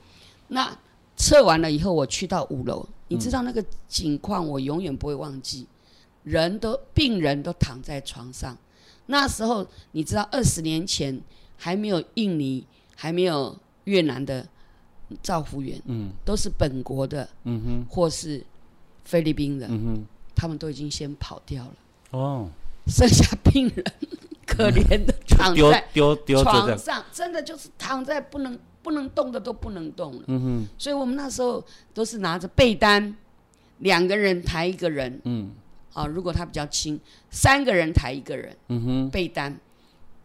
[0.49, 0.77] 那
[1.17, 5.67] 测完了以后，我去到五楼，嗯、你知道那个景况，我永远不会忘记。
[6.25, 8.57] 人都病人都躺在床上，
[9.07, 11.21] 那时候你知道，二十年前
[11.57, 14.45] 还没有印尼，还没有越南的
[15.23, 18.45] 照护员，嗯，都是本国的，嗯哼，或是
[19.05, 20.05] 菲律宾的，嗯哼，
[20.35, 21.75] 他们都已经先跑掉了，
[22.11, 22.49] 哦，
[22.89, 23.85] 剩下病人。
[24.57, 30.23] 可怜的 躺丢在丢丢着的，床上，真的就是躺在不能不能动的都不能动了。
[30.29, 33.17] 嗯哼，所以我们那时候都是拿着被单，
[33.79, 35.21] 两个人抬一个人。
[35.25, 35.51] 嗯
[35.93, 39.59] 啊，如果他比较轻，三个人抬一个人，嗯哼，被单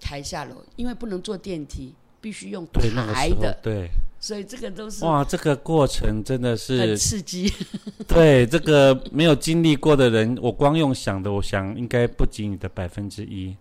[0.01, 3.87] 抬下楼，因为不能坐电梯，必须用抬的，对，
[4.19, 7.49] 所以这个都是哇，这个过程真的是很是刺激。
[8.05, 13.55] 对这个没有经历过的人，我光用想的，我想应该不及你的百分之一。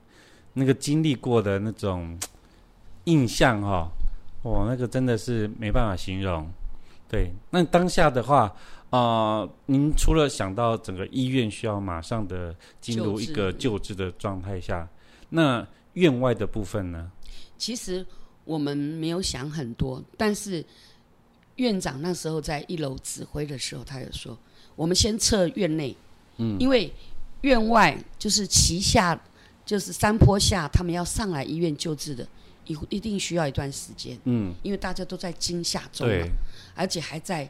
[0.53, 2.19] 那个经历过的那种
[3.05, 3.91] 印象哈、
[4.43, 6.49] 哦，哇，那个真的是没办法形容。
[7.09, 8.43] 对，那当下的话，
[8.91, 14.89] 啊、呃，您除了想到整个医院需要马上的进入一个救治的状态下，
[15.29, 17.11] 那院外的部分呢？
[17.59, 18.07] 其实
[18.45, 20.65] 我们没有想很多，但是
[21.57, 24.39] 院长那时候在一楼指挥的时候，他有说，
[24.77, 25.97] 我们先撤院内，
[26.37, 26.93] 嗯，因为
[27.41, 29.21] 院外就是旗下，
[29.71, 32.27] 就是山坡下，他们要上来医院救治的，
[32.67, 36.29] 一一定需要一段时间，嗯，因为大家都在惊吓中嘛，对，
[36.75, 37.49] 而且还在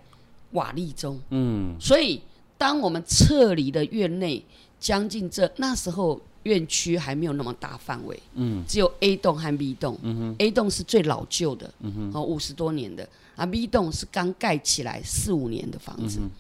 [0.51, 2.21] 瓦砾中，嗯，所以
[2.59, 4.45] 当我们撤离的院内，
[4.79, 6.21] 将近这那时候。
[6.45, 13.07] 院区还没有那么大范围，嗯，只有 A 栋和 B 栋，嗯哼，A 栋是最老旧的，嗯哼，哦，五十多年的，
[13.37, 16.31] 啊，B 栋是刚盖起来四五年的房子，嗯、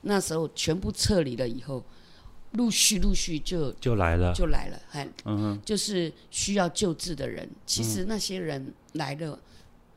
[0.00, 1.84] 那时候全部撤离了以后，
[2.52, 9.38] 陆续陆续就就来了，就来了，很，嗯哼，就是需要救治的人，其实那些人来了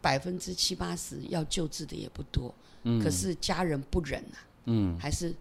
[0.02, 5.34] 百分之七八十要救治的也不多，嗯，可是家人不忍啊，嗯，还是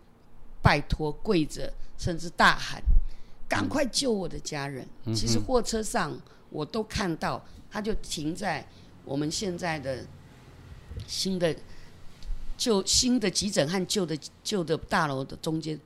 [0.63, 2.83] 拜托跪着，甚至大喊。
[3.49, 4.89] 赶快救我的家人！
[5.05, 8.67] 嗯、其实货车上我都看到，他就停在
[9.05, 10.03] 我们现在的
[11.07, 11.55] 新的
[12.57, 15.79] 旧新的急诊和旧的旧的大楼的中间，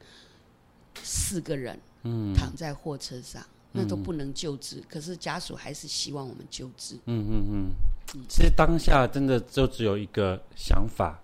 [1.02, 1.78] 四个人
[2.34, 4.76] 躺在货车上，嗯、那都不能救治。
[4.76, 6.94] 嗯、可是家属还是希望我们救治。
[7.06, 7.70] 嗯嗯嗯。
[8.28, 11.20] 其实当下真的就只有一个想法：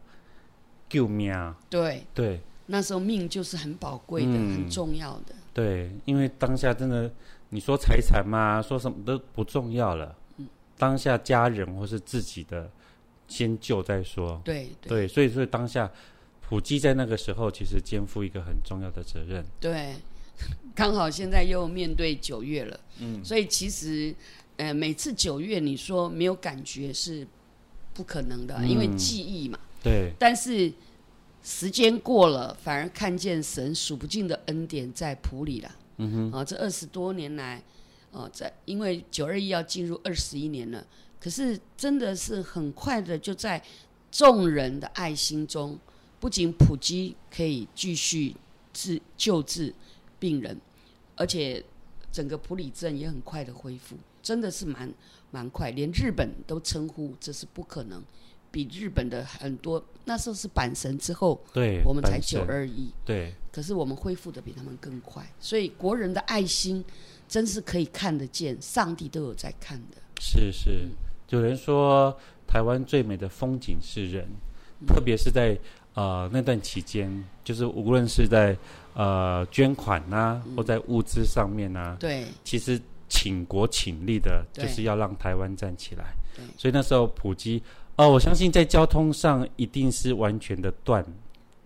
[0.89, 1.57] 救命啊！
[1.71, 5.35] 对对，那时候命就是很宝贵的，嗯、很重要的。
[5.55, 7.09] 对，因为当下真的，
[7.51, 10.15] 你说财产嘛，说什么都不重要了。
[10.39, 12.69] 嗯，当下家人或是自己的，
[13.29, 14.43] 先救再说。
[14.45, 15.89] 对对，对，所以所以当下，
[16.53, 19.43] 普基在那个时候其实肩负一个很重要的责任。
[19.59, 19.95] 对，
[20.77, 22.79] 刚好现在又面对九月了。
[22.99, 24.15] 嗯，所以其实，
[24.59, 27.27] 呃，每次九月你说没有感觉是
[27.95, 29.59] 不可能的，嗯，因为记忆嘛。
[29.83, 30.13] 对。
[30.19, 30.71] 但是。
[31.45, 35.69] 时间过了，反而看见神数不尽的恩典在普里了。
[35.97, 37.61] 嗯哼，啊，这二十多年来，
[38.13, 40.87] 啊，在因为九二一要进入二十一年了，
[41.19, 43.61] 可是真的是很快的，就在
[44.13, 45.77] 众人的爱心中，
[46.23, 48.37] 不仅普及可以继续
[48.73, 49.75] 治救治
[50.21, 50.57] 病人，
[51.17, 51.61] 而且
[52.13, 54.95] 整个普里镇也很快的恢复，真的是蛮
[55.33, 58.01] 蛮快，连日本都称呼这是不可能。
[58.53, 63.35] 比日本的很多，那时候是阪神之后，对，我们才九二一，对。
[63.51, 66.85] 可是我们恢复的比他们更快，所以国人的爱心
[67.27, 69.97] 真是可以看得见，上帝都有在看的。
[70.21, 70.87] 是是，
[71.31, 72.17] 有人说
[72.47, 74.29] 台湾最美的风景是人，
[74.81, 75.59] 嗯、特别是在
[75.95, 78.57] 呃那段期间，就是无论是在
[78.95, 86.15] 呃捐款呐、啊，嗯、或在物资上面呐、啊，对，其实倾国倾力的，就是要让台湾站起来。
[86.35, 87.63] 对，所以那时候普及。
[87.97, 91.05] 哦，我相信在交通上一定是完全的断。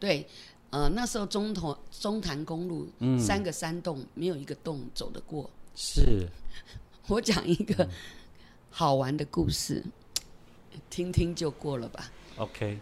[0.01, 0.27] 对，
[0.71, 5.49] 呃，那时候中头中潭公路，嗯，三个山洞没有一个洞走得过。
[5.77, 6.27] 是，
[7.07, 7.89] 我讲一个
[8.71, 9.81] 好玩的故事，
[10.75, 12.11] 嗯、听听就过了吧。
[12.39, 12.77] OK，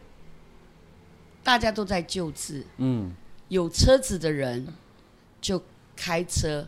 [1.44, 3.12] 大家都在救治，嗯，
[3.48, 4.66] 有车子的人
[5.40, 5.62] 就
[5.94, 6.66] 开车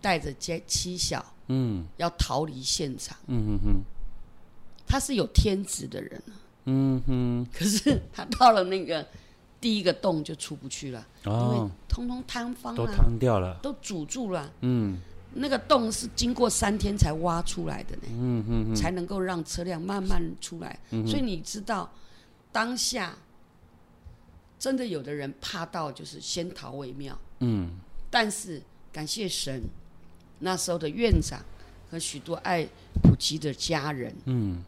[0.00, 3.82] 带着接妻小，嗯，要逃离现场，嗯哼哼。
[4.88, 6.22] 他是有天职的人，
[6.66, 9.04] 嗯哼，可是他到了那个
[9.60, 14.96] 第一个洞就出不去了，哦，因为通通坍方了，都塌掉了，都阻住了，嗯，
[15.34, 21.90] 那个洞是经过三天才挖出来的呢，嗯哼，才能够让车辆慢慢出来，所以你知道
[22.52, 23.12] 当下
[24.58, 27.70] 真的有的人怕到就是先逃为妙，嗯，
[28.10, 29.62] 但是感谢神，
[30.40, 31.40] 那时候的院长
[31.90, 32.66] 和许多爱
[33.02, 34.64] 普吉的家人，嗯。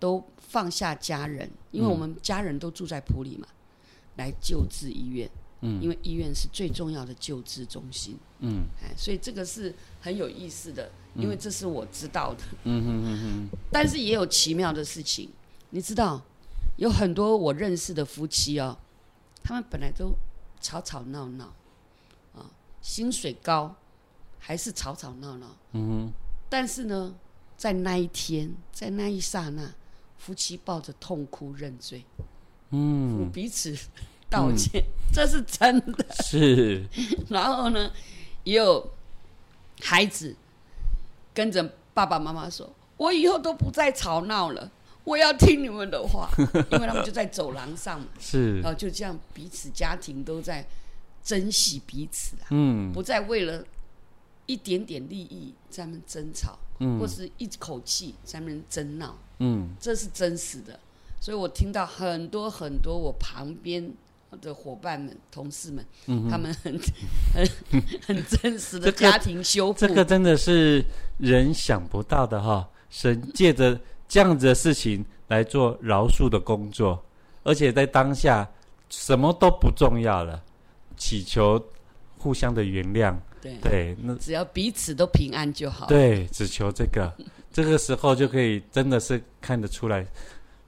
[0.00, 3.54] 都放下家人，因为我们家人都住在普里嘛，嗯、
[4.16, 5.30] 来救治医院。
[5.60, 8.16] 嗯，因为医院是最重要的救治中心。
[8.38, 12.44] 嗯，哎，所以这个是很有意思的，因为这是我知道的。
[12.64, 13.58] 嗯哼哼哼。
[13.70, 15.28] 但是也有奇妙的事情，
[15.68, 16.22] 你知道，
[16.78, 18.78] 有很多我认识的夫妻哦，
[19.42, 20.14] 他们本来都
[20.60, 21.46] 吵吵闹闹，
[22.34, 23.74] 啊，薪水高，
[24.38, 25.56] 还是吵吵闹闹。
[25.72, 26.12] 嗯哼。
[26.48, 27.14] 但是呢，
[27.56, 29.72] 在那一天，在那一刹那，
[30.18, 32.04] 夫妻抱着痛哭认罪，
[32.70, 33.76] 嗯，彼此
[34.28, 36.04] 道歉，嗯、这是真的。
[36.24, 36.84] 是。
[37.30, 37.92] 然后呢，
[38.44, 38.90] 也有
[39.80, 40.34] 孩子
[41.32, 42.68] 跟着爸爸妈妈说
[42.98, 44.70] ：“我以后都不再吵闹了，
[45.10, 46.30] 我要听你们的话。
[46.72, 50.64] ”因为他们就在走廊上嘛，是，然后就这样彼此家庭都在
[51.22, 53.64] 珍惜彼此啊，嗯，不再为了。
[54.46, 60.76] 一点点利益在那边争吵，嗯，或是一口气在那边争闹，嗯，这是真实的。
[61.20, 63.92] 所以我听到很多很多我旁边
[64.40, 66.76] 的伙伴们、同事们，嗯、他们很
[67.32, 67.48] 很
[68.08, 70.84] 很真实的家庭修复，这个，这个真的是
[71.18, 72.68] 人想不到的哈。
[72.88, 73.78] 神借着
[74.10, 77.00] 这样子的事情来做饶恕的工作，
[77.44, 78.46] 而且在当下
[78.88, 80.42] 什么都不重要了，
[80.96, 81.64] 祈求
[82.18, 83.14] 互相的原谅。
[83.40, 85.86] 对对，那只要彼此都平安就好。
[85.86, 87.10] 对，只求这个，
[87.52, 90.04] 这个时候就可以真的是看得出来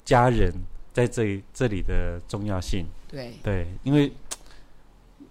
[0.04, 0.54] 家人
[0.92, 2.86] 在这里这里的重要性。
[3.08, 4.10] 对对，因为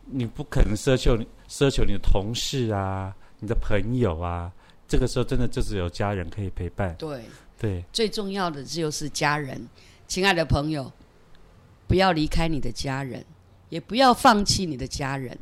[0.05, 4.51] 你不可能奢求奢求你的同事啊，你的朋友啊，
[4.86, 6.93] 这个时候真的就只有家人可以陪伴。
[6.99, 7.24] 对
[7.62, 9.70] 对，最重要的就是家人，
[10.07, 10.91] 亲爱的朋友，
[11.88, 13.24] 不要离开你的家人，
[13.70, 15.38] 也不要放弃你的家人。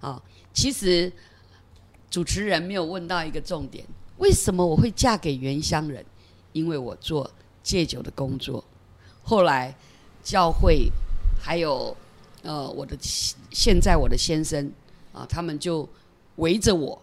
[0.00, 0.22] 啊、
[0.54, 1.12] 其实。
[2.10, 3.84] 主持人没有问到一个重点：
[4.16, 6.02] 为什么我会嫁给原乡人？
[6.54, 7.30] 因为我做
[7.62, 8.64] 戒酒的工作。
[9.22, 9.76] 后来
[10.22, 10.90] 教会
[11.38, 11.94] 还有
[12.42, 14.72] 呃我的现在我的先生
[15.12, 15.86] 啊，他们就
[16.36, 16.98] 围着我，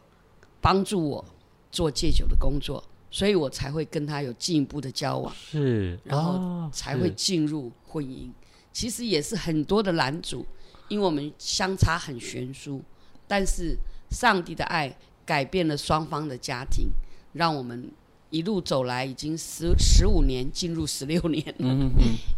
[0.60, 1.24] 帮助我
[1.72, 2.84] 做戒酒的工作，
[3.16, 5.34] 所以我才会跟他有进一步的交往。
[5.34, 8.30] 是，然后才会进入婚姻。
[8.74, 10.46] 其实也是很多的男主，
[10.90, 12.82] 因为我们相差很悬殊，
[13.26, 13.78] 但是。
[14.12, 14.96] 上帝的爱
[15.26, 16.88] 改变了双方的家庭，
[17.34, 17.92] 让我们
[18.30, 21.92] 一路走来，已经十十五年，进入十六年了，嗯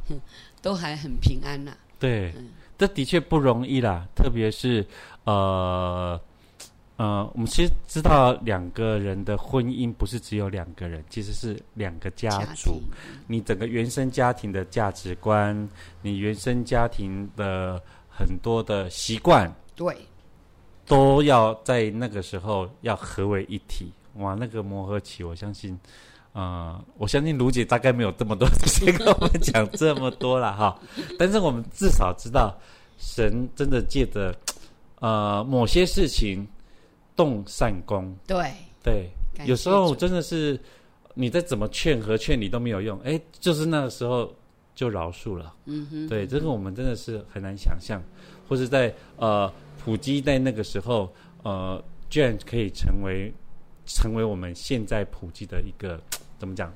[0.09, 0.19] 嗯
[0.61, 1.78] 都还很平安呐、啊。
[1.99, 2.47] 对、嗯，
[2.78, 4.84] 这的确不容易啦，特别是
[5.25, 6.19] 呃
[6.97, 12.71] 呃，我们其实知道两个人的婚姻不是只有两个人，其实是两个家族。
[12.71, 15.69] 家你整个原生家庭的价值观，
[16.01, 19.95] 你原生家庭的很多的习惯，对。
[20.87, 24.33] 都要在那个时候要合为一体，哇！
[24.35, 25.77] 那个磨合期，我相信，
[26.31, 30.79] 呃，我相信卢姐大概没有这么多时间跟我们讲这么多了哈。
[31.19, 32.57] 但是我们至少知道，
[32.97, 34.33] 神真的借着
[35.01, 36.47] 呃某些事情
[37.18, 38.15] 动善功。
[38.26, 39.09] 对对，
[39.45, 40.57] 有时候真的是
[41.13, 44.34] 你再怎么劝和劝你都没有用，哎，就是那个时候
[44.74, 45.53] 就饶恕了。
[45.65, 48.01] 嗯哼，对，这个我们真的是很难想象，
[48.47, 49.51] 或是在呃。
[49.80, 51.09] 普及在那个时候，
[51.43, 53.32] 呃，居然可以成为
[53.86, 55.97] 成为我们现在普及的一个
[56.38, 56.74] 怎么讲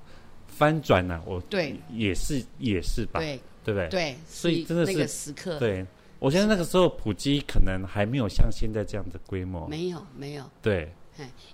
[0.47, 1.23] 翻转呢、啊？
[1.25, 3.89] 我对也是也是吧，对对不对？
[3.89, 5.59] 对，所以真的是那个时刻。
[5.59, 5.85] 对，
[6.21, 10.45] 我觉得那个时候普及可能还没有像现在这样的规模，没有没有。
[10.61, 10.93] 对，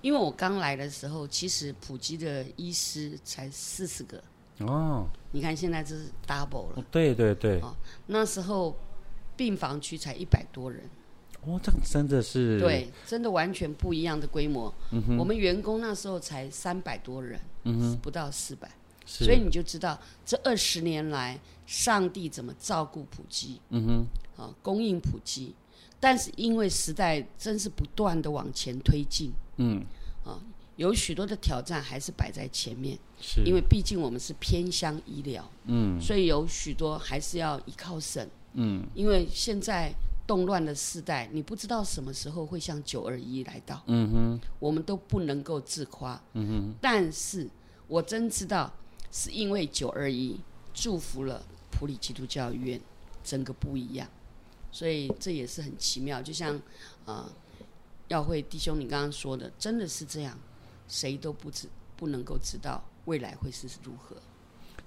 [0.01, 4.22] 因为我刚来的时候，其实普及的医师才四十个
[4.59, 5.07] 哦。
[5.32, 7.61] 你看现在这是 double 了，哦、对对对。
[7.61, 7.74] 哦，
[8.07, 8.78] 那时候
[9.38, 10.84] 病房区才一百多人。
[11.45, 14.74] 哦，这真的是对，真的完全不一样的规模。
[15.18, 18.70] 我们员工那时候才三百多人，嗯哼，不到四百，
[19.08, 24.05] 所以你就知道这二十年来上帝怎么照顾普及，嗯
[24.36, 25.55] 哼，啊，供应普及。
[25.99, 29.84] 但是因为时代真是不断的往前推进，嗯，
[30.24, 30.39] 啊，
[30.76, 39.91] 有许多的挑战还是摆在前面，是因为毕竟我们是偏乡医疗，嗯，所以有许多还是要依靠省，嗯，因为现在。
[40.28, 43.82] 动乱的时代，你不知道什么时候会像九二一来到。
[43.86, 46.22] 嗯哼，我们都不能够自夸。
[46.34, 47.49] 嗯哼，但是
[47.88, 48.70] 我真知道，
[49.12, 50.39] 是因为九二一
[50.74, 52.80] 祝福了普里基督教医院，
[53.24, 54.08] 整个不一样。
[54.72, 56.22] 所以这也是很奇妙。
[56.22, 56.55] 就像
[57.05, 57.32] 啊、呃，
[58.10, 60.38] 耀慧弟兄你刚刚说的，真的是这样，
[60.88, 64.16] 谁都不知不能够知道未来会是如何。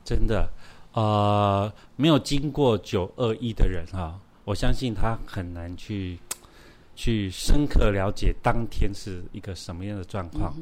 [0.05, 0.49] 真的，
[0.93, 4.21] 呃，没有经过九二一的人哈、啊。
[4.45, 6.19] 我相信他很难去
[6.97, 10.57] 去深刻了解当天是一个什么样的状况，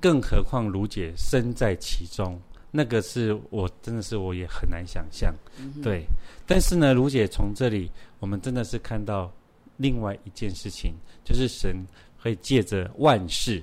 [0.00, 2.40] 更何况卢姐身在其中，
[2.70, 5.82] 那个是我真的是我也很难想象、嗯。
[5.82, 6.04] 对，
[6.46, 9.32] 但是呢，卢姐从这里我们真的是看到
[9.76, 10.94] 另外一件事情，
[11.24, 11.84] 就是神
[12.18, 13.62] 会借着万事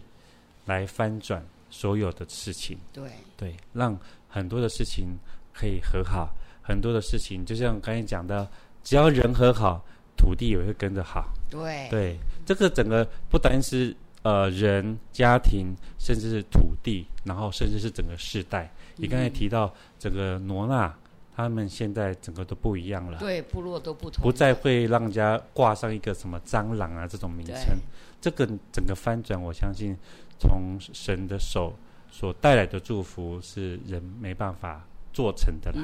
[0.65, 2.77] 来翻转所有的事情。
[2.93, 3.97] 对对，让
[4.27, 5.17] 很多的事情
[5.53, 8.47] 可以和好，很多的事情就像刚才讲的。
[8.83, 9.83] 只要人和好，
[10.15, 11.27] 土地也会跟着好。
[11.49, 13.93] 对对，这个整个不单是
[14.27, 18.69] 呃人、家庭，甚至是土地，然后甚至是整个世代。
[18.97, 20.93] 你刚才提到整个挪纳，
[21.33, 23.19] 他们现在整个都不一样了。
[23.19, 27.77] 对，部落都不同，不再会让人家挂上一个什么蟑螂啊这种名称。
[28.19, 29.95] 这个整个翻转，我相信
[30.37, 31.73] 从神的手
[32.11, 35.79] 所带来的祝福是人没办法做成的啦。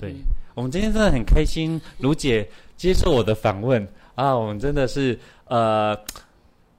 [0.00, 0.16] 对，
[0.54, 3.86] 我们今天真的很开心，卢姐接受我的访问
[4.16, 5.96] 啊，我们真的是呃，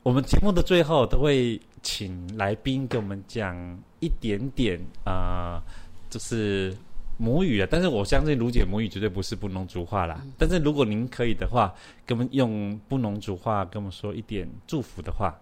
[0.06, 3.58] 我们节目的最后都会请来宾给我们讲
[4.00, 5.64] 一点点啊、呃，
[6.12, 6.78] 就是
[7.18, 7.68] 母语啊。
[7.72, 10.24] 但是我相信卢姐母语绝对不是布农族话啦。
[10.38, 11.74] 但是如果您可以的话，
[12.06, 15.34] 给我们用布农族话跟我们说一点祝福的话。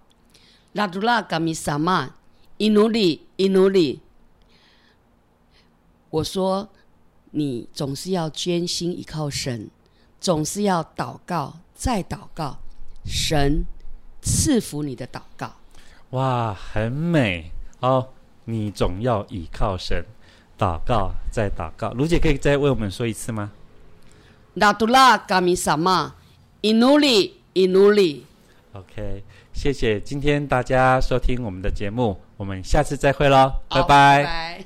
[0.71, 2.11] 拉杜拉嘎米萨玛，
[2.55, 3.99] 伊努里伊努里。
[6.09, 6.69] 我说，
[7.31, 9.69] 你总是要捐心依靠神，
[10.21, 12.59] 总是要祷告再祷告，
[13.03, 13.65] 神
[14.23, 15.53] 赐福你的祷告。
[16.11, 17.51] 哇，很美
[17.81, 18.09] 哦！
[18.45, 20.03] 你总要倚靠神，
[20.57, 21.91] 祷告再祷告。
[21.91, 23.51] 卢姐可以再为我们说一次吗？
[24.55, 26.13] 拉杜拉嘎米萨玛，
[26.61, 28.25] 伊努里伊努里。
[28.73, 33.87] OK，谢谢今天大家收听我们的节目，我们下次再会喽，拜拜。
[33.87, 34.62] 拜拜。